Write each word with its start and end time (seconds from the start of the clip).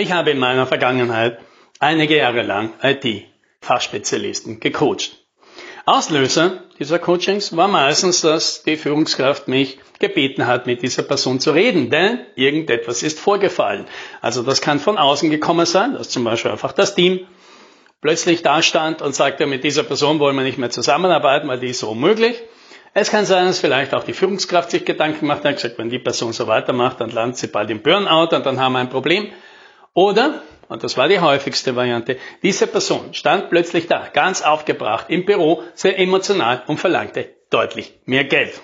Ich 0.00 0.12
habe 0.12 0.30
in 0.30 0.38
meiner 0.38 0.66
Vergangenheit 0.66 1.40
einige 1.78 2.16
Jahre 2.16 2.40
lang 2.40 2.72
IT-Fachspezialisten 2.82 4.58
gecoacht. 4.58 5.18
Auslöser 5.84 6.64
dieser 6.78 6.98
Coachings 6.98 7.54
war 7.54 7.68
meistens, 7.68 8.22
dass 8.22 8.62
die 8.62 8.78
Führungskraft 8.78 9.46
mich 9.46 9.78
gebeten 9.98 10.46
hat, 10.46 10.66
mit 10.66 10.80
dieser 10.80 11.02
Person 11.02 11.38
zu 11.38 11.50
reden, 11.50 11.90
denn 11.90 12.20
irgendetwas 12.34 13.02
ist 13.02 13.20
vorgefallen. 13.20 13.84
Also 14.22 14.42
das 14.42 14.62
kann 14.62 14.78
von 14.78 14.96
außen 14.96 15.28
gekommen 15.28 15.66
sein, 15.66 15.92
dass 15.92 16.08
zum 16.08 16.24
Beispiel 16.24 16.50
einfach 16.50 16.72
das 16.72 16.94
Team 16.94 17.26
plötzlich 18.00 18.40
da 18.40 18.62
stand 18.62 19.02
und 19.02 19.14
sagte, 19.14 19.44
mit 19.44 19.64
dieser 19.64 19.82
Person 19.82 20.18
wollen 20.18 20.34
wir 20.34 20.44
nicht 20.44 20.56
mehr 20.56 20.70
zusammenarbeiten, 20.70 21.46
weil 21.46 21.60
die 21.60 21.68
ist 21.68 21.80
so 21.80 21.90
unmöglich. 21.90 22.42
Es 22.94 23.10
kann 23.10 23.26
sein, 23.26 23.44
dass 23.44 23.58
vielleicht 23.58 23.92
auch 23.92 24.04
die 24.04 24.14
Führungskraft 24.14 24.70
sich 24.70 24.86
Gedanken 24.86 25.26
macht 25.26 25.44
und 25.44 25.56
gesagt, 25.56 25.76
wenn 25.76 25.90
die 25.90 25.98
Person 25.98 26.32
so 26.32 26.46
weitermacht, 26.46 27.02
dann 27.02 27.10
landet 27.10 27.36
sie 27.36 27.48
bald 27.48 27.68
im 27.68 27.82
Burnout 27.82 28.34
und 28.34 28.46
dann 28.46 28.58
haben 28.58 28.72
wir 28.72 28.78
ein 28.78 28.88
Problem. 28.88 29.30
Oder, 30.00 30.42
und 30.68 30.82
das 30.82 30.96
war 30.96 31.08
die 31.08 31.20
häufigste 31.20 31.76
Variante, 31.76 32.16
diese 32.42 32.66
Person 32.66 33.12
stand 33.12 33.50
plötzlich 33.50 33.86
da, 33.86 34.08
ganz 34.10 34.40
aufgebracht 34.40 35.10
im 35.10 35.26
Büro, 35.26 35.62
sehr 35.74 35.98
emotional 35.98 36.62
und 36.68 36.80
verlangte 36.80 37.28
deutlich 37.50 37.98
mehr 38.06 38.24
Geld. 38.24 38.58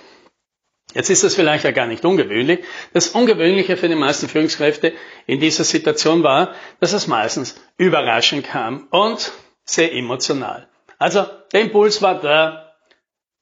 Jetzt 0.94 1.10
ist 1.10 1.24
das 1.24 1.34
vielleicht 1.34 1.64
ja 1.64 1.72
gar 1.72 1.88
nicht 1.88 2.06
ungewöhnlich. 2.06 2.60
Das 2.94 3.08
Ungewöhnliche 3.08 3.76
für 3.76 3.86
die 3.86 3.96
meisten 3.96 4.30
Führungskräfte 4.30 4.94
in 5.26 5.38
dieser 5.38 5.64
Situation 5.64 6.22
war, 6.22 6.54
dass 6.80 6.94
es 6.94 7.06
meistens 7.06 7.60
überraschend 7.76 8.46
kam 8.46 8.88
und 8.90 9.30
sehr 9.62 9.92
emotional. 9.92 10.70
Also 10.98 11.26
der 11.52 11.60
Impuls 11.60 12.00
war 12.00 12.18
da, 12.18 12.72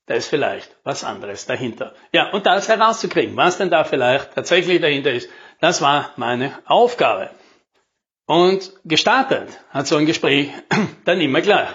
da 0.06 0.14
ist 0.14 0.26
vielleicht 0.26 0.74
was 0.82 1.04
anderes 1.04 1.46
dahinter. 1.46 1.94
Ja, 2.10 2.32
und 2.32 2.44
das 2.44 2.66
herauszukriegen, 2.66 3.36
was 3.36 3.58
denn 3.58 3.70
da 3.70 3.84
vielleicht 3.84 4.34
tatsächlich 4.34 4.80
dahinter 4.80 5.12
ist, 5.12 5.30
das 5.60 5.80
war 5.80 6.10
meine 6.16 6.58
Aufgabe. 6.66 7.30
Und 8.26 8.72
gestartet 8.84 9.48
hat 9.70 9.86
so 9.86 9.96
ein 9.96 10.06
Gespräch 10.06 10.50
dann 11.04 11.20
immer 11.20 11.40
gleich. 11.40 11.68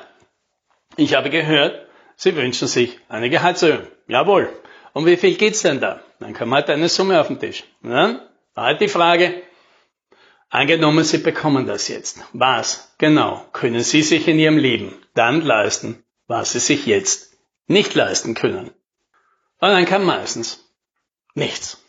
Ich 0.97 1.13
habe 1.13 1.29
gehört, 1.29 1.87
Sie 2.15 2.35
wünschen 2.35 2.67
sich 2.67 2.99
eine 3.07 3.29
Gehaltserhöhung. 3.29 3.87
Jawohl. 4.07 4.49
Um 4.93 5.05
wie 5.05 5.15
viel 5.15 5.35
geht's 5.35 5.61
denn 5.61 5.79
da? 5.79 6.01
Dann 6.19 6.33
kommt 6.33 6.53
halt 6.53 6.69
eine 6.69 6.89
Summe 6.89 7.21
auf 7.21 7.27
den 7.27 7.39
Tisch. 7.39 7.63
dann 7.81 8.21
halt 8.55 8.81
die 8.81 8.89
Frage, 8.89 9.41
angenommen, 10.49 11.03
Sie 11.03 11.19
bekommen 11.19 11.67
das 11.67 11.87
jetzt. 11.87 12.19
Was 12.33 12.93
genau 12.97 13.45
können 13.53 13.81
Sie 13.81 14.01
sich 14.01 14.27
in 14.27 14.39
Ihrem 14.39 14.57
Leben 14.57 14.93
dann 15.13 15.41
leisten, 15.41 16.03
was 16.27 16.53
Sie 16.53 16.59
sich 16.59 16.85
jetzt 16.85 17.37
nicht 17.67 17.93
leisten 17.93 18.33
können? 18.33 18.71
Und 19.61 19.69
dann 19.69 19.85
kam 19.85 20.03
meistens 20.03 20.65
nichts. 21.35 21.81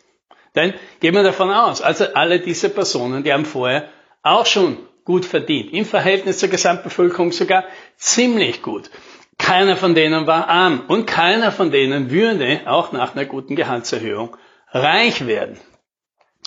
Denn 0.55 0.73
gehen 0.99 1.15
wir 1.15 1.23
davon 1.23 1.51
aus, 1.51 1.81
also 1.81 2.05
alle 2.13 2.39
diese 2.39 2.69
Personen, 2.69 3.23
die 3.23 3.33
haben 3.33 3.45
vorher 3.45 3.89
auch 4.23 4.45
schon 4.45 4.77
gut 5.05 5.25
verdient. 5.25 5.73
Im 5.73 5.85
Verhältnis 5.85 6.37
zur 6.39 6.49
Gesamtbevölkerung 6.49 7.31
sogar 7.31 7.63
ziemlich 7.97 8.61
gut. 8.61 8.89
Keiner 9.37 9.75
von 9.75 9.95
denen 9.95 10.27
war 10.27 10.47
arm 10.47 10.83
und 10.87 11.07
keiner 11.07 11.51
von 11.51 11.71
denen 11.71 12.11
würde 12.11 12.61
auch 12.65 12.91
nach 12.91 13.15
einer 13.15 13.25
guten 13.25 13.55
Gehaltserhöhung 13.55 14.37
reich 14.71 15.25
werden. 15.25 15.59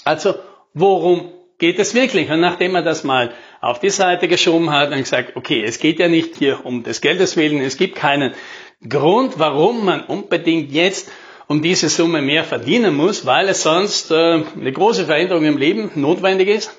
Also 0.05 0.35
worum 0.75 1.33
geht 1.59 1.79
es 1.79 1.95
wirklich? 1.95 2.31
Und 2.31 2.41
nachdem 2.41 2.77
er 2.77 2.83
das 2.83 3.03
mal 3.03 3.33
auf 3.61 3.81
die 3.81 3.91
Seite 3.91 4.29
geschoben 4.29 4.71
hat 4.71 4.93
und 4.93 4.99
gesagt, 4.99 5.37
okay, 5.37 5.65
es 5.65 5.79
geht 5.79 5.99
ja 5.99 6.09
nicht 6.09 6.37
hier 6.37 6.65
um 6.65 6.85
des 6.85 7.01
Geldes 7.01 7.37
willen, 7.37 7.61
es 7.61 7.77
gibt 7.77 7.97
keinen 7.97 8.35
Grund, 8.89 9.39
warum 9.39 9.85
man 9.85 10.05
unbedingt 10.05 10.71
jetzt 10.73 11.11
um 11.49 11.63
diese 11.63 11.89
Summe 11.89 12.23
mehr 12.23 12.45
verdienen 12.45 12.95
muss, 12.95 13.27
weil 13.27 13.49
es 13.49 13.63
sonst 13.63 14.11
äh, 14.11 14.45
eine 14.55 14.73
große 14.73 15.07
Veränderung 15.07 15.45
im 15.45 15.59
Leben 15.59 15.91
notwendig 15.95 16.49
ist 16.49 16.71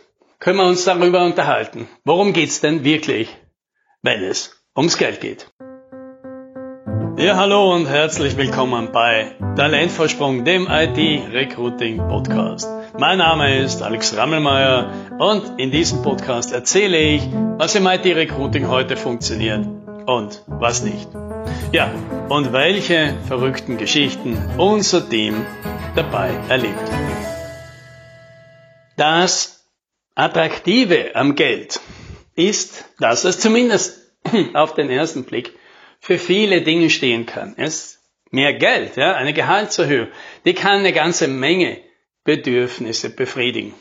können 0.45 0.59
wir 0.59 0.67
uns 0.67 0.85
darüber 0.85 1.25
unterhalten. 1.25 1.89
Worum 2.03 2.31
geht's 2.31 2.61
denn 2.61 2.83
wirklich, 2.83 3.35
wenn 4.03 4.23
es 4.23 4.63
ums 4.77 4.99
Geld 4.99 5.19
geht? 5.19 5.51
Ja, 7.17 7.35
hallo 7.35 7.73
und 7.73 7.88
herzlich 7.88 8.38
willkommen 8.38 8.91
bei 8.91 9.31
Talentvorsprung, 9.56 10.45
dem 10.45 10.67
IT-Recruiting-Podcast. 10.69 12.69
Mein 13.00 13.17
Name 13.17 13.57
ist 13.57 13.81
Alex 13.81 14.16
Rammelmeier 14.16 14.91
und 15.17 15.59
in 15.59 15.72
diesem 15.72 16.03
Podcast 16.03 16.53
erzähle 16.53 17.00
ich, 17.00 17.23
was 17.57 17.73
im 17.73 17.88
IT-Recruiting 17.88 18.67
heute 18.67 18.97
funktioniert 18.97 19.66
und 20.06 20.44
was 20.45 20.83
nicht. 20.83 21.09
Ja, 21.72 21.89
und 22.29 22.53
welche 22.53 23.16
verrückten 23.27 23.77
Geschichten 23.77 24.38
unser 24.59 25.09
Team 25.09 25.44
dabei 25.95 26.29
erlebt. 26.50 26.91
Das 28.95 29.54
Attraktive 30.15 31.11
am 31.13 31.35
Geld 31.35 31.81
ist, 32.35 32.85
dass 32.99 33.25
es 33.25 33.39
zumindest 33.39 34.13
auf 34.53 34.73
den 34.73 34.89
ersten 34.89 35.25
Blick 35.25 35.53
für 35.99 36.17
viele 36.17 36.61
Dinge 36.61 36.89
stehen 36.89 37.25
kann. 37.25 37.53
Es 37.57 38.01
mehr 38.31 38.53
Geld, 38.53 38.95
ja, 38.95 39.13
eine 39.13 39.33
Gehaltserhöhung, 39.33 40.07
die 40.45 40.53
kann 40.53 40.79
eine 40.79 40.93
ganze 40.93 41.27
Menge 41.27 41.79
Bedürfnisse 42.23 43.09
befriedigen. 43.09 43.73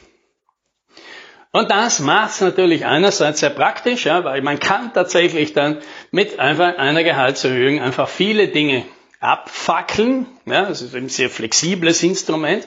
Und 1.52 1.70
das 1.70 2.00
macht 2.00 2.30
es 2.30 2.40
natürlich 2.40 2.84
einerseits 2.84 3.38
sehr 3.38 3.50
praktisch, 3.50 4.06
ja, 4.06 4.24
weil 4.24 4.42
man 4.42 4.58
kann 4.58 4.92
tatsächlich 4.92 5.52
dann 5.52 5.78
mit 6.10 6.40
einfach 6.40 6.78
einer 6.78 7.04
Gehaltserhöhung 7.04 7.80
einfach 7.80 8.08
viele 8.08 8.48
Dinge 8.48 8.84
abfackeln. 9.20 10.26
Ja, 10.46 10.66
das 10.66 10.82
ist 10.82 10.96
ein 10.96 11.08
sehr 11.08 11.30
flexibles 11.30 12.02
Instrument, 12.02 12.66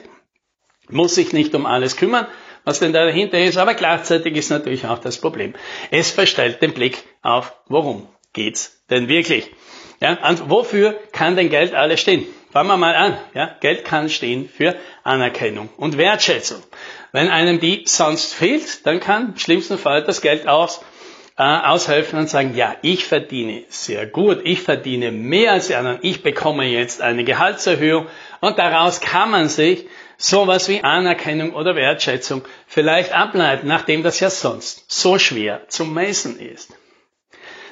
muss 0.88 1.16
sich 1.16 1.34
nicht 1.34 1.54
um 1.54 1.66
alles 1.66 1.96
kümmern, 1.96 2.26
was 2.68 2.80
denn 2.80 2.92
dahinter 2.92 3.38
ist, 3.38 3.56
aber 3.56 3.72
gleichzeitig 3.72 4.36
ist 4.36 4.50
natürlich 4.50 4.86
auch 4.86 4.98
das 4.98 5.18
Problem. 5.18 5.54
Es 5.90 6.10
verstellt 6.10 6.60
den 6.60 6.74
Blick 6.74 7.02
auf, 7.22 7.54
worum 7.66 8.06
geht's 8.34 8.82
denn 8.90 9.08
wirklich? 9.08 9.50
Ja, 10.00 10.18
und 10.28 10.50
wofür 10.50 11.00
kann 11.12 11.34
denn 11.34 11.48
Geld 11.48 11.72
alles 11.72 11.98
stehen? 11.98 12.26
Fangen 12.52 12.68
wir 12.68 12.76
mal 12.76 12.94
an. 12.94 13.16
Ja, 13.32 13.56
Geld 13.60 13.86
kann 13.86 14.10
stehen 14.10 14.50
für 14.50 14.76
Anerkennung 15.02 15.70
und 15.78 15.96
Wertschätzung. 15.96 16.62
Wenn 17.10 17.30
einem 17.30 17.58
die 17.58 17.84
sonst 17.86 18.34
fehlt, 18.34 18.86
dann 18.86 19.00
kann 19.00 19.30
im 19.30 19.38
schlimmsten 19.38 19.78
Fall 19.78 20.04
das 20.04 20.20
Geld 20.20 20.46
aus, 20.46 20.82
äh, 21.38 21.42
aushelfen 21.42 22.18
und 22.18 22.28
sagen, 22.28 22.54
ja, 22.54 22.76
ich 22.82 23.06
verdiene 23.06 23.64
sehr 23.68 24.06
gut, 24.06 24.40
ich 24.44 24.60
verdiene 24.60 25.10
mehr 25.10 25.52
als 25.52 25.68
die 25.68 25.74
anderen, 25.74 26.00
ich 26.02 26.22
bekomme 26.22 26.66
jetzt 26.66 27.00
eine 27.00 27.24
Gehaltserhöhung 27.24 28.08
und 28.40 28.58
daraus 28.58 29.00
kann 29.00 29.30
man 29.30 29.48
sich 29.48 29.86
sowas 30.18 30.68
wie 30.68 30.82
Anerkennung 30.82 31.54
oder 31.54 31.74
Wertschätzung 31.76 32.42
vielleicht 32.66 33.12
ableiten, 33.12 33.68
nachdem 33.68 34.02
das 34.02 34.20
ja 34.20 34.28
sonst 34.28 34.84
so 34.90 35.18
schwer 35.18 35.66
zu 35.68 35.86
messen 35.86 36.38
ist. 36.38 36.74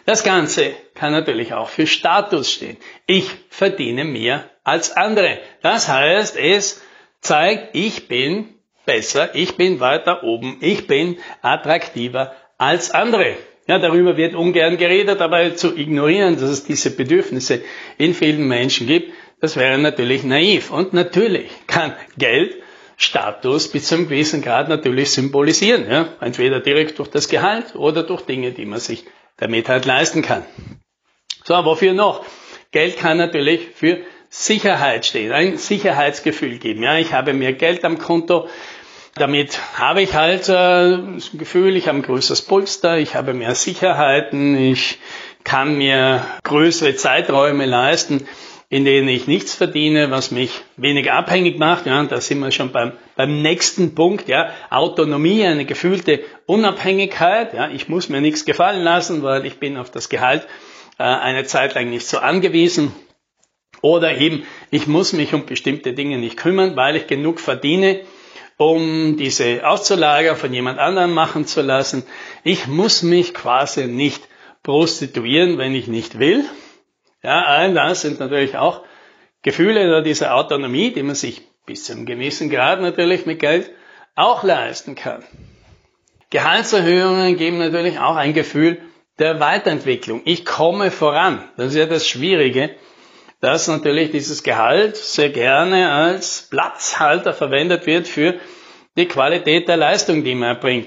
Das 0.06 0.22
Ganze 0.22 0.72
kann 0.94 1.12
natürlich 1.12 1.52
auch 1.52 1.68
für 1.68 1.88
Status 1.88 2.52
stehen. 2.52 2.76
Ich 3.06 3.28
verdiene 3.50 4.04
mehr 4.04 4.48
als 4.62 4.96
andere. 4.96 5.38
Das 5.62 5.88
heißt, 5.88 6.36
es 6.36 6.80
zeigt, 7.20 7.74
ich 7.74 8.06
bin 8.06 8.54
besser, 8.84 9.34
ich 9.34 9.56
bin 9.56 9.80
weiter 9.80 10.22
oben, 10.22 10.58
ich 10.60 10.86
bin 10.86 11.18
attraktiver 11.42 12.36
als 12.56 12.92
andere. 12.92 13.36
Ja, 13.66 13.80
darüber 13.80 14.16
wird 14.16 14.36
ungern 14.36 14.76
geredet, 14.76 15.20
aber 15.20 15.56
zu 15.56 15.76
ignorieren, 15.76 16.34
dass 16.36 16.50
es 16.50 16.64
diese 16.64 16.94
Bedürfnisse 16.94 17.62
in 17.98 18.14
vielen 18.14 18.46
Menschen 18.46 18.86
gibt, 18.86 19.12
das 19.40 19.56
wäre 19.56 19.78
natürlich 19.78 20.24
naiv. 20.24 20.70
Und 20.70 20.92
natürlich 20.92 21.50
kann 21.66 21.94
Geld 22.16 22.56
Status 22.96 23.68
bis 23.68 23.88
zu 23.88 23.96
einem 23.96 24.08
gewissen 24.08 24.42
Grad 24.42 24.68
natürlich 24.68 25.10
symbolisieren. 25.10 25.90
Ja? 25.90 26.08
Entweder 26.20 26.60
direkt 26.60 26.98
durch 26.98 27.08
das 27.08 27.28
Gehalt 27.28 27.74
oder 27.74 28.02
durch 28.02 28.22
Dinge, 28.22 28.52
die 28.52 28.64
man 28.64 28.80
sich 28.80 29.04
damit 29.36 29.68
halt 29.68 29.84
leisten 29.84 30.22
kann. 30.22 30.44
So, 31.44 31.54
wofür 31.64 31.92
noch? 31.92 32.24
Geld 32.72 32.96
kann 32.96 33.18
natürlich 33.18 33.68
für 33.74 33.98
Sicherheit 34.28 35.06
stehen, 35.06 35.32
ein 35.32 35.56
Sicherheitsgefühl 35.56 36.58
geben. 36.58 36.82
Ja, 36.82 36.98
ich 36.98 37.12
habe 37.12 37.32
mehr 37.32 37.52
Geld 37.52 37.84
am 37.84 37.98
Konto, 37.98 38.48
damit 39.14 39.58
habe 39.78 40.02
ich 40.02 40.14
halt 40.14 40.48
äh, 40.48 40.98
das 41.14 41.30
Gefühl, 41.32 41.76
ich 41.76 41.88
habe 41.88 41.98
ein 41.98 42.02
größeres 42.02 42.42
Polster, 42.42 42.98
ich 42.98 43.14
habe 43.14 43.34
mehr 43.34 43.54
Sicherheiten, 43.54 44.58
ich 44.58 44.98
kann 45.44 45.78
mir 45.78 46.26
größere 46.42 46.96
Zeiträume 46.96 47.66
leisten 47.66 48.26
in 48.68 48.84
denen 48.84 49.08
ich 49.08 49.26
nichts 49.26 49.54
verdiene, 49.54 50.10
was 50.10 50.30
mich 50.30 50.62
weniger 50.76 51.14
abhängig 51.14 51.58
macht. 51.58 51.86
Ja, 51.86 52.02
da 52.02 52.20
sind 52.20 52.40
wir 52.40 52.50
schon 52.50 52.72
beim, 52.72 52.92
beim 53.14 53.40
nächsten 53.40 53.94
Punkt. 53.94 54.28
Ja, 54.28 54.50
Autonomie, 54.70 55.44
eine 55.44 55.64
gefühlte 55.64 56.20
Unabhängigkeit. 56.46 57.54
Ja, 57.54 57.70
ich 57.70 57.88
muss 57.88 58.08
mir 58.08 58.20
nichts 58.20 58.44
gefallen 58.44 58.82
lassen, 58.82 59.22
weil 59.22 59.46
ich 59.46 59.58
bin 59.58 59.76
auf 59.76 59.90
das 59.90 60.08
Gehalt 60.08 60.46
äh, 60.98 61.04
eine 61.04 61.44
Zeit 61.44 61.74
lang 61.74 61.90
nicht 61.90 62.06
so 62.06 62.18
angewiesen. 62.18 62.92
Oder 63.82 64.18
eben, 64.18 64.44
ich 64.70 64.88
muss 64.88 65.12
mich 65.12 65.32
um 65.32 65.46
bestimmte 65.46 65.92
Dinge 65.92 66.18
nicht 66.18 66.36
kümmern, 66.36 66.74
weil 66.74 66.96
ich 66.96 67.06
genug 67.06 67.38
verdiene, 67.38 68.00
um 68.56 69.16
diese 69.16 69.68
Auszulager 69.68 70.34
von 70.34 70.52
jemand 70.52 70.80
anderem 70.80 71.12
machen 71.12 71.46
zu 71.46 71.62
lassen. 71.62 72.04
Ich 72.42 72.66
muss 72.66 73.02
mich 73.02 73.32
quasi 73.32 73.86
nicht 73.86 74.26
prostituieren, 74.64 75.58
wenn 75.58 75.74
ich 75.74 75.86
nicht 75.86 76.18
will. 76.18 76.44
Ja, 77.26 77.44
all 77.44 77.74
das 77.74 78.02
sind 78.02 78.20
natürlich 78.20 78.56
auch 78.56 78.84
Gefühle 79.42 80.00
dieser 80.04 80.36
Autonomie, 80.36 80.92
die 80.92 81.02
man 81.02 81.16
sich 81.16 81.42
bis 81.66 81.82
zu 81.82 81.92
einem 81.92 82.06
gewissen 82.06 82.50
Grad 82.50 82.80
natürlich 82.80 83.26
mit 83.26 83.40
Geld 83.40 83.68
auch 84.14 84.44
leisten 84.44 84.94
kann. 84.94 85.24
Gehaltserhöhungen 86.30 87.36
geben 87.36 87.58
natürlich 87.58 87.98
auch 87.98 88.14
ein 88.14 88.32
Gefühl 88.32 88.80
der 89.18 89.40
Weiterentwicklung. 89.40 90.22
Ich 90.24 90.44
komme 90.44 90.92
voran. 90.92 91.42
Das 91.56 91.70
ist 91.70 91.74
ja 91.74 91.86
das 91.86 92.06
Schwierige, 92.06 92.70
dass 93.40 93.66
natürlich 93.66 94.12
dieses 94.12 94.44
Gehalt 94.44 94.96
sehr 94.96 95.30
gerne 95.30 95.90
als 95.90 96.46
Platzhalter 96.48 97.34
verwendet 97.34 97.86
wird 97.86 98.06
für 98.06 98.34
die 98.96 99.06
Qualität 99.06 99.66
der 99.66 99.76
Leistung, 99.76 100.22
die 100.22 100.36
man 100.36 100.50
erbringt. 100.50 100.86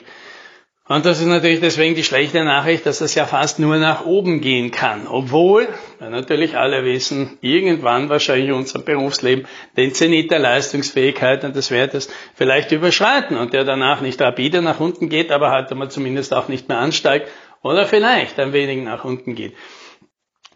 Und 0.92 1.06
das 1.06 1.20
ist 1.20 1.28
natürlich 1.28 1.60
deswegen 1.60 1.94
die 1.94 2.04
schlechte 2.04 2.44
Nachricht, 2.44 2.88
dass 2.88 3.00
es 3.00 3.14
ja 3.14 3.28
fast 3.28 3.60
nur 3.60 3.78
nach 3.78 4.06
oben 4.06 4.42
gehen 4.42 4.72
kann. 4.72 5.06
Obwohl 5.06 5.68
wir 6.00 6.10
natürlich 6.10 6.58
alle 6.58 6.84
wissen, 6.84 7.38
irgendwann 7.42 8.10
wahrscheinlich 8.10 8.52
unser 8.52 8.80
Berufsleben 8.80 9.46
den 9.78 9.94
Zenit 9.94 10.32
der 10.32 10.40
Leistungsfähigkeit 10.40 11.44
und 11.44 11.56
des 11.56 11.70
Wertes 11.70 12.10
vielleicht 12.34 12.72
überschreiten 12.72 13.38
und 13.38 13.54
der 13.54 13.66
danach 13.66 14.02
nicht 14.02 14.20
rapide 14.20 14.64
nach 14.64 14.80
unten 14.80 15.10
geht, 15.10 15.32
aber 15.32 15.52
halt 15.52 15.72
einmal 15.72 15.92
zumindest 15.92 16.34
auch 16.34 16.48
nicht 16.48 16.70
mehr 16.70 16.80
ansteigt 16.80 17.30
oder 17.62 17.86
vielleicht 17.86 18.40
ein 18.40 18.52
wenig 18.52 18.84
nach 18.84 19.06
unten 19.06 19.36
geht. 19.36 19.54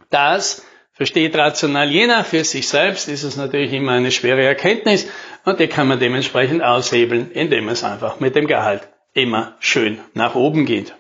Das 0.10 0.66
versteht 0.94 1.36
rational 1.36 1.92
jener 1.92 2.24
für 2.24 2.44
sich 2.44 2.68
selbst, 2.68 3.08
ist 3.08 3.22
es 3.22 3.38
natürlich 3.38 3.72
immer 3.72 3.92
eine 3.92 4.10
schwere 4.10 4.44
Erkenntnis 4.44 5.08
und 5.46 5.60
die 5.60 5.68
kann 5.68 5.88
man 5.88 6.00
dementsprechend 6.00 6.64
aushebeln, 6.64 7.30
indem 7.34 7.70
es 7.70 7.84
einfach 7.84 8.20
mit 8.20 8.36
dem 8.36 8.48
Gehalt 8.48 8.90
immer 9.14 9.56
schön 9.60 10.00
nach 10.14 10.36
oben 10.36 10.66
geht. 10.66 10.96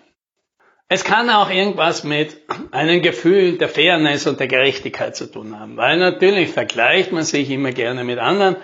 Es 0.90 1.04
kann 1.04 1.30
auch 1.30 1.50
irgendwas 1.50 2.04
mit 2.04 2.38
einem 2.72 3.02
Gefühl 3.02 3.58
der 3.58 3.70
Fairness 3.70 4.28
und 4.28 4.40
der 4.40 4.48
Gerechtigkeit 4.48 5.16
zu 5.16 5.32
tun 5.32 5.60
haben, 5.60 5.78
weil 5.78 5.98
natürlich 5.98 6.50
vergleicht 6.50 7.12
man 7.12 7.24
sich 7.24 7.50
immer 7.50 7.72
gerne 7.72 8.04
mit 8.04 8.20
anderen 8.20 8.58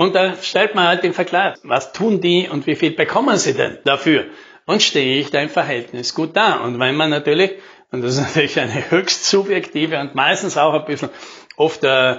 und 0.00 0.14
da 0.14 0.34
stellt 0.34 0.74
man 0.74 0.88
halt 0.88 1.04
den 1.04 1.12
Vergleich. 1.12 1.56
Was 1.62 1.92
tun 1.92 2.22
die 2.22 2.48
und 2.48 2.66
wie 2.66 2.74
viel 2.74 2.92
bekommen 2.92 3.36
sie 3.36 3.52
denn 3.52 3.78
dafür? 3.84 4.24
Und 4.64 4.82
stehe 4.82 5.20
ich 5.20 5.30
da 5.30 5.40
im 5.40 5.50
Verhältnis 5.50 6.14
gut 6.14 6.36
da? 6.36 6.64
Und 6.64 6.80
wenn 6.80 6.96
man 6.96 7.10
natürlich, 7.10 7.52
und 7.90 8.02
das 8.02 8.16
ist 8.16 8.22
natürlich 8.22 8.58
eine 8.58 8.90
höchst 8.90 9.26
subjektive 9.26 9.98
und 10.00 10.14
meistens 10.14 10.56
auch 10.56 10.72
ein 10.72 10.86
bisschen 10.86 11.10
oft 11.56 11.84
äh, 11.84 12.16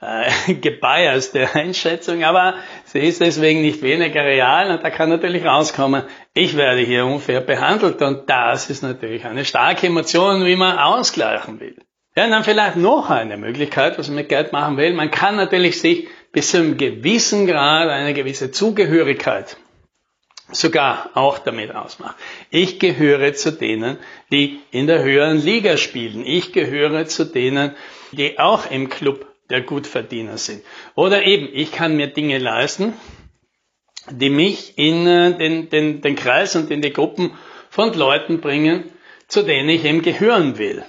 äh, 0.00 0.54
gebiaste 0.60 1.54
Einschätzung, 1.54 2.24
aber 2.24 2.54
sie 2.84 3.00
ist 3.00 3.20
deswegen 3.20 3.62
nicht 3.62 3.82
weniger 3.82 4.24
real 4.24 4.70
und 4.70 4.82
da 4.82 4.90
kann 4.90 5.08
natürlich 5.08 5.44
rauskommen, 5.44 6.04
ich 6.34 6.56
werde 6.56 6.80
hier 6.80 7.04
unfair 7.04 7.40
behandelt 7.40 8.00
und 8.02 8.28
das 8.28 8.70
ist 8.70 8.82
natürlich 8.82 9.24
eine 9.24 9.44
starke 9.44 9.86
Emotion, 9.86 10.44
wie 10.44 10.56
man 10.56 10.78
ausgleichen 10.78 11.60
will. 11.60 11.76
Ja, 12.16 12.24
und 12.24 12.30
dann 12.32 12.44
vielleicht 12.44 12.76
noch 12.76 13.10
eine 13.10 13.36
Möglichkeit, 13.36 13.98
was 13.98 14.08
man 14.08 14.16
mit 14.16 14.28
Geld 14.28 14.52
machen 14.52 14.76
will. 14.76 14.92
Man 14.92 15.10
kann 15.10 15.36
natürlich 15.36 15.80
sich 15.80 16.08
bis 16.32 16.50
zu 16.50 16.58
einem 16.58 16.76
gewissen 16.76 17.46
Grad 17.46 17.88
eine 17.88 18.12
gewisse 18.12 18.50
Zugehörigkeit 18.50 19.56
sogar 20.50 21.10
auch 21.14 21.38
damit 21.38 21.74
ausmachen. 21.74 22.14
Ich 22.50 22.78
gehöre 22.78 23.34
zu 23.34 23.52
denen, 23.52 23.98
die 24.32 24.60
in 24.70 24.86
der 24.86 25.02
höheren 25.02 25.38
Liga 25.38 25.76
spielen. 25.76 26.24
Ich 26.24 26.52
gehöre 26.52 27.06
zu 27.06 27.24
denen, 27.24 27.74
die 28.12 28.38
auch 28.38 28.70
im 28.70 28.88
Club 28.88 29.27
der 29.50 29.62
Gutverdiener 29.62 30.38
sind. 30.38 30.62
Oder 30.94 31.24
eben, 31.24 31.48
ich 31.52 31.72
kann 31.72 31.96
mir 31.96 32.08
Dinge 32.08 32.38
leisten, 32.38 32.94
die 34.10 34.30
mich 34.30 34.78
in 34.78 35.06
äh, 35.06 35.36
den, 35.36 35.70
den, 35.70 36.00
den 36.00 36.16
Kreis 36.16 36.56
und 36.56 36.70
in 36.70 36.82
die 36.82 36.92
Gruppen 36.92 37.32
von 37.70 37.92
Leuten 37.94 38.40
bringen, 38.40 38.90
zu 39.26 39.42
denen 39.42 39.68
ich 39.68 39.84
eben 39.84 40.02
gehören 40.02 40.58
will. 40.58 40.84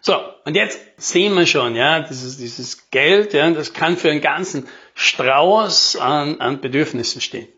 So, 0.00 0.16
und 0.44 0.54
jetzt 0.54 0.80
sehen 0.96 1.34
wir 1.34 1.46
schon, 1.46 1.74
ja, 1.74 2.00
dieses, 2.00 2.36
dieses 2.36 2.90
Geld, 2.90 3.34
ja, 3.34 3.50
das 3.50 3.72
kann 3.72 3.96
für 3.96 4.10
einen 4.10 4.20
ganzen 4.20 4.68
Strauß 4.94 5.96
an, 5.96 6.40
an 6.40 6.60
Bedürfnissen 6.60 7.20
stehen. 7.20 7.48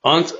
Und 0.00 0.34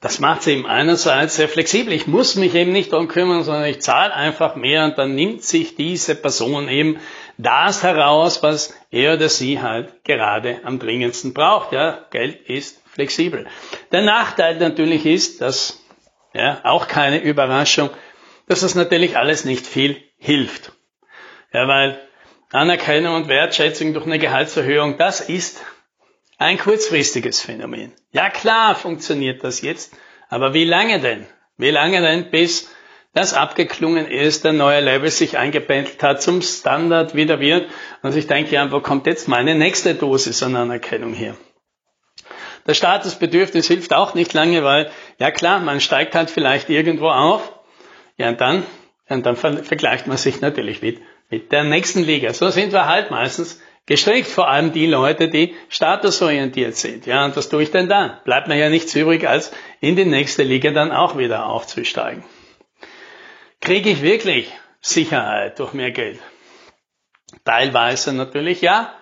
das 0.00 0.20
macht 0.20 0.42
es 0.42 0.46
eben 0.46 0.66
einerseits 0.66 1.36
sehr 1.36 1.48
flexibel. 1.48 1.92
Ich 1.92 2.06
muss 2.06 2.36
mich 2.36 2.54
eben 2.54 2.70
nicht 2.70 2.92
darum 2.92 3.08
kümmern, 3.08 3.42
sondern 3.42 3.64
ich 3.64 3.80
zahle 3.80 4.14
einfach 4.14 4.54
mehr 4.54 4.84
und 4.84 4.96
dann 4.96 5.16
nimmt 5.16 5.42
sich 5.42 5.74
diese 5.74 6.14
Person 6.14 6.68
eben 6.68 7.00
das 7.36 7.82
heraus, 7.82 8.42
was 8.42 8.74
er 8.90 9.14
oder 9.14 9.28
sie 9.28 9.60
halt 9.60 10.04
gerade 10.04 10.60
am 10.62 10.78
dringendsten 10.78 11.34
braucht. 11.34 11.72
Ja, 11.72 12.06
Geld 12.10 12.48
ist 12.48 12.80
flexibel. 12.92 13.48
Der 13.90 14.02
Nachteil 14.02 14.58
natürlich 14.58 15.04
ist, 15.04 15.40
dass, 15.40 15.82
ja, 16.32 16.60
auch 16.62 16.86
keine 16.86 17.20
Überraschung, 17.20 17.90
dass 18.46 18.60
das 18.60 18.76
natürlich 18.76 19.16
alles 19.16 19.44
nicht 19.44 19.66
viel 19.66 20.00
hilft. 20.16 20.72
Ja, 21.52 21.66
weil 21.66 22.00
Anerkennung 22.52 23.16
und 23.16 23.28
Wertschätzung 23.28 23.94
durch 23.94 24.06
eine 24.06 24.18
Gehaltserhöhung, 24.20 24.96
das 24.96 25.20
ist 25.20 25.60
ein 26.38 26.58
kurzfristiges 26.58 27.40
Phänomen. 27.40 27.92
Ja 28.12 28.30
klar 28.30 28.74
funktioniert 28.74 29.44
das 29.44 29.60
jetzt, 29.60 29.92
aber 30.28 30.54
wie 30.54 30.64
lange 30.64 31.00
denn? 31.00 31.26
Wie 31.56 31.70
lange 31.70 32.00
denn, 32.00 32.30
bis 32.30 32.70
das 33.12 33.34
abgeklungen 33.34 34.06
ist, 34.06 34.44
der 34.44 34.52
neue 34.52 34.80
Level 34.80 35.10
sich 35.10 35.36
eingependelt 35.36 36.02
hat, 36.02 36.22
zum 36.22 36.40
Standard 36.40 37.14
wieder 37.14 37.40
wird 37.40 37.68
und 38.02 38.16
ich 38.16 38.28
denke, 38.28 38.54
ja, 38.54 38.70
wo 38.70 38.80
kommt 38.80 39.06
jetzt 39.06 39.26
meine 39.26 39.54
nächste 39.54 39.94
Dosis 39.94 40.42
an 40.42 40.54
Anerkennung 40.54 41.14
her? 41.14 41.34
Das 42.64 42.76
Statusbedürfnis 42.76 43.66
hilft 43.66 43.92
auch 43.92 44.14
nicht 44.14 44.34
lange, 44.34 44.62
weil, 44.62 44.90
ja 45.18 45.30
klar, 45.30 45.58
man 45.58 45.80
steigt 45.80 46.14
halt 46.14 46.30
vielleicht 46.30 46.68
irgendwo 46.68 47.08
auf, 47.08 47.52
ja 48.16 48.28
und 48.28 48.40
dann, 48.40 48.62
und 49.08 49.26
dann 49.26 49.36
vergleicht 49.36 50.06
man 50.06 50.18
sich 50.18 50.40
natürlich 50.40 50.82
mit, 50.82 51.00
mit 51.30 51.50
der 51.50 51.64
nächsten 51.64 52.04
Liga. 52.04 52.32
So 52.34 52.50
sind 52.50 52.72
wir 52.72 52.86
halt 52.86 53.10
meistens 53.10 53.60
Gestrickt 53.88 54.28
vor 54.28 54.50
allem 54.50 54.72
die 54.72 54.84
Leute, 54.84 55.28
die 55.28 55.54
statusorientiert 55.70 56.76
sind. 56.76 57.06
Ja, 57.06 57.24
und 57.24 57.34
was 57.38 57.48
tue 57.48 57.62
ich 57.62 57.70
denn 57.70 57.88
dann? 57.88 58.18
Bleibt 58.22 58.46
mir 58.46 58.58
ja 58.58 58.68
nichts 58.68 58.94
übrig, 58.94 59.26
als 59.26 59.50
in 59.80 59.96
die 59.96 60.04
nächste 60.04 60.42
Liga 60.42 60.72
dann 60.72 60.92
auch 60.92 61.16
wieder 61.16 61.46
aufzusteigen. 61.46 62.22
Kriege 63.62 63.88
ich 63.88 64.02
wirklich 64.02 64.52
Sicherheit 64.82 65.58
durch 65.58 65.72
mehr 65.72 65.90
Geld? 65.90 66.20
Teilweise 67.46 68.12
natürlich 68.12 68.60
ja. 68.60 68.92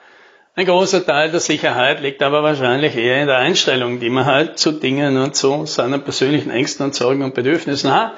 Ein 0.55 0.67
großer 0.67 1.05
Teil 1.05 1.33
der 1.33 1.41
Sicherheit 1.41 2.01
liegt 2.01 2.23
aber 2.23 2.45
wahrscheinlich 2.45 2.95
eher 2.95 3.21
in 3.21 3.27
der 3.27 3.39
Einstellung, 3.39 3.99
die 3.99 4.09
man 4.09 4.25
halt 4.25 4.57
zu 4.57 4.71
Dingen 4.71 5.19
und 5.19 5.35
zu 5.35 5.67
seinen 5.67 6.05
persönlichen 6.05 6.51
Ängsten 6.51 6.87
und 6.87 6.95
Sorgen 6.95 7.25
und 7.25 7.35
Bedürfnissen 7.35 7.93
hat. 7.93 8.13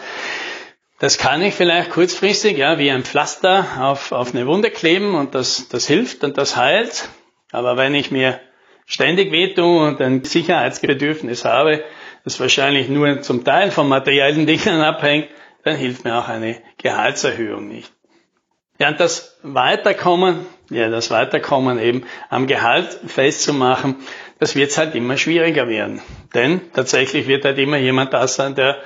Das 1.00 1.16
kann 1.16 1.42
ich 1.42 1.54
vielleicht 1.54 1.90
kurzfristig, 1.90 2.58
ja, 2.58 2.78
wie 2.78 2.90
ein 2.90 3.04
Pflaster 3.04 3.66
auf, 3.78 4.10
auf 4.10 4.34
eine 4.34 4.48
Wunde 4.48 4.70
kleben 4.70 5.14
und 5.14 5.34
das, 5.34 5.68
das 5.68 5.86
hilft 5.86 6.24
und 6.24 6.36
das 6.36 6.56
heilt. 6.56 7.08
Aber 7.52 7.76
wenn 7.76 7.94
ich 7.94 8.10
mir 8.10 8.40
ständig 8.84 9.30
wehtue 9.30 9.86
und 9.86 10.00
ein 10.00 10.24
Sicherheitsbedürfnis 10.24 11.44
habe, 11.44 11.84
das 12.24 12.40
wahrscheinlich 12.40 12.88
nur 12.88 13.22
zum 13.22 13.44
Teil 13.44 13.70
von 13.70 13.88
materiellen 13.88 14.46
Dingen 14.48 14.80
abhängt, 14.80 15.28
dann 15.62 15.76
hilft 15.76 16.04
mir 16.04 16.18
auch 16.18 16.28
eine 16.28 16.60
Gehaltserhöhung 16.78 17.68
nicht. 17.68 17.92
Ja, 18.80 18.88
und 18.88 18.98
das 18.98 19.38
Weiterkommen, 19.42 20.46
ja, 20.70 20.88
das 20.88 21.10
Weiterkommen 21.10 21.78
eben 21.78 22.04
am 22.28 22.46
Gehalt 22.48 22.98
festzumachen, 23.06 23.96
das 24.40 24.56
wird 24.56 24.76
halt 24.76 24.94
immer 24.96 25.16
schwieriger 25.16 25.68
werden. 25.68 26.00
Denn 26.34 26.60
tatsächlich 26.72 27.28
wird 27.28 27.44
halt 27.44 27.58
immer 27.58 27.76
jemand 27.76 28.12
da 28.14 28.26
sein, 28.26 28.54
der 28.54 28.78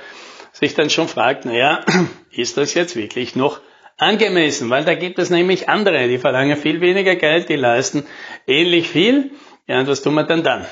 sich 0.63 0.75
dann 0.75 0.89
schon 0.89 1.07
fragt, 1.07 1.45
naja, 1.45 1.83
ist 2.31 2.57
das 2.57 2.73
jetzt 2.73 2.95
wirklich 2.95 3.35
noch 3.35 3.59
angemessen? 3.97 4.69
Weil 4.69 4.85
da 4.85 4.95
gibt 4.95 5.19
es 5.19 5.29
nämlich 5.29 5.67
andere, 5.69 6.07
die 6.07 6.17
verlangen 6.17 6.57
viel 6.57 6.79
weniger 6.79 7.15
Geld, 7.15 7.49
die 7.49 7.55
leisten 7.55 8.05
ähnlich 8.47 8.89
viel. 8.89 9.31
Ja, 9.67 9.79
und 9.79 9.87
was 9.87 10.01
tun 10.01 10.13
wir 10.15 10.23
denn 10.23 10.43
dann? 10.43 10.65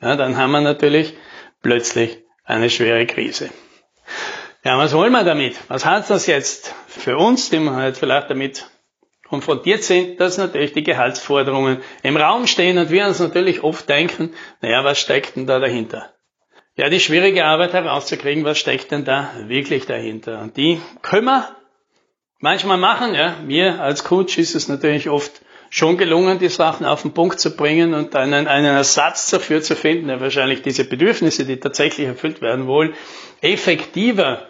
Ja, 0.00 0.16
dann 0.16 0.36
haben 0.36 0.52
wir 0.52 0.60
natürlich 0.60 1.14
plötzlich 1.62 2.18
eine 2.44 2.70
schwere 2.70 3.06
Krise. 3.06 3.50
Ja, 4.64 4.78
was 4.78 4.94
wollen 4.94 5.12
wir 5.12 5.24
damit? 5.24 5.56
Was 5.68 5.84
heißt 5.84 6.10
das 6.10 6.26
jetzt 6.26 6.74
für 6.86 7.16
uns, 7.16 7.50
die 7.50 7.60
wir 7.60 7.74
halt 7.74 7.96
vielleicht 7.96 8.30
damit 8.30 8.66
konfrontiert 9.28 9.82
sind, 9.82 10.20
dass 10.20 10.38
natürlich 10.38 10.72
die 10.72 10.82
Gehaltsforderungen 10.82 11.82
im 12.02 12.16
Raum 12.16 12.46
stehen 12.46 12.78
und 12.78 12.90
wir 12.90 13.06
uns 13.06 13.18
natürlich 13.18 13.62
oft 13.62 13.88
denken, 13.88 14.34
naja, 14.62 14.82
was 14.84 14.98
steckt 14.98 15.36
denn 15.36 15.46
da 15.46 15.58
dahinter? 15.58 16.15
Ja, 16.76 16.90
die 16.90 17.00
schwierige 17.00 17.44
Arbeit 17.44 17.72
herauszukriegen, 17.72 18.44
was 18.44 18.58
steckt 18.58 18.90
denn 18.90 19.04
da 19.04 19.30
wirklich 19.46 19.86
dahinter. 19.86 20.40
Und 20.40 20.56
die 20.56 20.80
können 21.02 21.24
wir 21.24 21.56
manchmal 22.38 22.76
machen, 22.76 23.14
ja. 23.14 23.36
Mir 23.42 23.80
als 23.80 24.04
Coach 24.04 24.36
ist 24.36 24.54
es 24.54 24.68
natürlich 24.68 25.08
oft 25.08 25.40
schon 25.70 25.96
gelungen, 25.96 26.38
die 26.38 26.48
Sachen 26.48 26.86
auf 26.86 27.02
den 27.02 27.12
Punkt 27.12 27.40
zu 27.40 27.56
bringen 27.56 27.94
und 27.94 28.14
einen, 28.14 28.46
einen 28.46 28.76
Ersatz 28.76 29.30
dafür 29.30 29.62
zu 29.62 29.74
finden, 29.74 30.08
der 30.08 30.20
wahrscheinlich 30.20 30.62
diese 30.62 30.84
Bedürfnisse, 30.84 31.46
die 31.46 31.58
tatsächlich 31.58 32.06
erfüllt 32.06 32.42
werden 32.42 32.66
wollen, 32.66 32.94
effektiver 33.40 34.46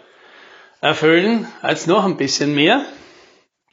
erfüllen 0.81 1.47
als 1.61 1.87
noch 1.87 2.03
ein 2.05 2.17
bisschen 2.17 2.53
mehr. 2.53 2.85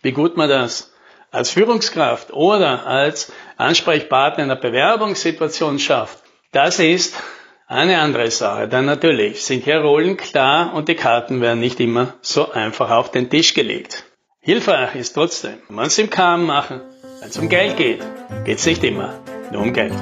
Wie 0.01 0.13
gut 0.13 0.37
man 0.37 0.49
das 0.49 0.95
als 1.33 1.51
Führungskraft 1.51 2.33
oder 2.33 2.87
als 2.87 3.33
Ansprechpartner 3.57 4.45
in 4.45 4.51
einer 4.51 4.61
Bewerbungssituation 4.61 5.81
schafft, 5.81 6.23
das 6.53 6.79
ist 6.79 7.21
eine 7.67 7.99
andere 7.99 8.31
Sache, 8.31 8.69
dann 8.69 8.85
natürlich 8.85 9.45
sind 9.45 9.65
hier 9.65 9.79
Rollen 9.79 10.17
klar 10.17 10.75
und 10.75 10.89
die 10.89 10.95
Karten 10.95 11.41
werden 11.41 11.61
nicht 11.61 11.81
immer 11.81 12.15
so 12.21 12.51
einfach 12.51 12.91
auf 12.91 13.11
den 13.11 13.31
Tisch 13.31 13.55
gelegt. 13.55 14.05
Hilfreich 14.41 14.95
ist 14.97 15.15
trotzdem, 15.15 15.59
wenn 15.69 15.77
wir 15.77 15.83
es 15.85 15.99
im 15.99 16.11
Kamen 16.11 16.47
machen, 16.47 16.83
wenn 17.21 17.31
es 17.31 17.39
um 17.39 17.49
Geld 17.49 17.77
geht, 17.77 18.03
geht 18.45 18.59
es 18.59 18.67
nicht 18.67 18.85
immer 18.85 19.19
nur 19.51 19.63
um 19.63 19.73
Geld. 19.73 19.95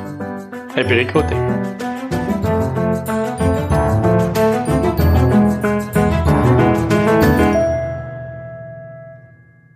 Happy 0.74 0.94
Recruiting. 0.94 1.61